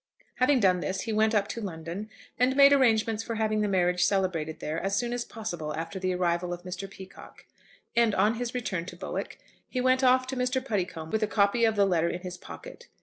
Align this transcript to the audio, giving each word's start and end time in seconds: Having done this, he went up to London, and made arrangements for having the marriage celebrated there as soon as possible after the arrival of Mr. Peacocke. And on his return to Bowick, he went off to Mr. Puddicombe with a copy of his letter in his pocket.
Having 0.37 0.61
done 0.61 0.79
this, 0.79 1.01
he 1.01 1.13
went 1.13 1.35
up 1.35 1.47
to 1.49 1.61
London, 1.61 2.09
and 2.39 2.55
made 2.55 2.73
arrangements 2.73 3.21
for 3.21 3.35
having 3.35 3.61
the 3.61 3.67
marriage 3.67 4.03
celebrated 4.03 4.59
there 4.59 4.79
as 4.81 4.95
soon 4.95 5.13
as 5.13 5.23
possible 5.23 5.75
after 5.75 5.99
the 5.99 6.11
arrival 6.11 6.53
of 6.53 6.63
Mr. 6.63 6.89
Peacocke. 6.89 7.45
And 7.95 8.15
on 8.15 8.33
his 8.37 8.55
return 8.55 8.87
to 8.87 8.97
Bowick, 8.97 9.37
he 9.69 9.79
went 9.79 10.03
off 10.03 10.25
to 10.25 10.35
Mr. 10.35 10.59
Puddicombe 10.59 11.11
with 11.11 11.21
a 11.21 11.27
copy 11.27 11.65
of 11.65 11.75
his 11.75 11.85
letter 11.87 12.09
in 12.09 12.21
his 12.21 12.35
pocket. 12.35 12.87